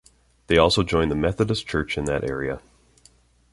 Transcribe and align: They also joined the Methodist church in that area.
They 0.47 0.57
also 0.57 0.81
joined 0.81 1.11
the 1.11 1.15
Methodist 1.15 1.67
church 1.67 1.95
in 1.95 2.05
that 2.05 2.23
area. 2.27 2.59